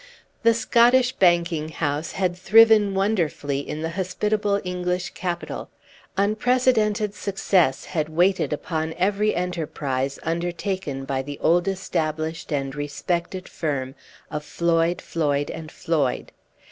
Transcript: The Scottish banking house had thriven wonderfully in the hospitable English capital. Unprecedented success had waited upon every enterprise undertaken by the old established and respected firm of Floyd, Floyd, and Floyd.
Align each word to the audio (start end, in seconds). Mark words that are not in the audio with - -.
The 0.41 0.55
Scottish 0.55 1.11
banking 1.11 1.69
house 1.69 2.13
had 2.13 2.35
thriven 2.35 2.95
wonderfully 2.95 3.59
in 3.59 3.83
the 3.83 3.91
hospitable 3.91 4.59
English 4.63 5.11
capital. 5.11 5.69
Unprecedented 6.17 7.13
success 7.13 7.85
had 7.85 8.09
waited 8.09 8.51
upon 8.51 8.95
every 8.97 9.35
enterprise 9.35 10.17
undertaken 10.23 11.05
by 11.05 11.21
the 11.21 11.37
old 11.37 11.67
established 11.67 12.51
and 12.51 12.73
respected 12.73 13.47
firm 13.47 13.93
of 14.31 14.43
Floyd, 14.43 15.03
Floyd, 15.03 15.51
and 15.51 15.71
Floyd. 15.71 16.31